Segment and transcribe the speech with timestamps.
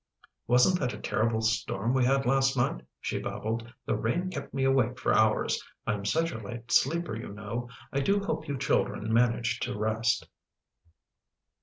[0.47, 4.63] "Wasn't that a terrible storm we had last night," she babbled." The rain kept me
[4.63, 7.69] awake for hours— I'm such a light sleeper, you know.
[7.93, 10.27] I do hope you children managed to rest."